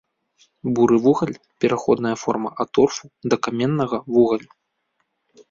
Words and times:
Буры 0.77 0.95
вугаль, 1.03 1.33
пераходная 1.65 2.15
форма 2.23 2.49
ад 2.65 2.69
торфу 2.79 3.05
да 3.33 3.41
каменнага 3.49 3.97
вугалю. 4.19 4.49